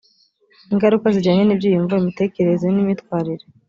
[0.73, 3.45] ingaruka zijyanye n ibyiyumvo imitekerereze n imyitwarire